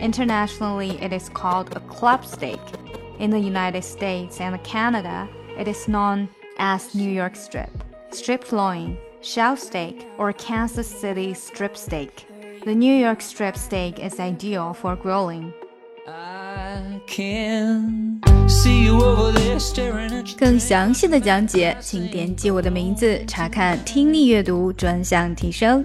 [0.00, 2.60] Internationally, it is called a club steak.
[3.18, 5.26] In the United States and Canada,
[5.58, 6.28] it is known
[6.58, 7.70] as New York strip,
[8.10, 12.26] strip loin, shell steak, or Kansas City strip steak.
[12.64, 15.52] The New York strip steak is ideal for grilling.
[20.38, 25.84] 更详细的讲解，请点击我的名字查看听力阅读专项提升。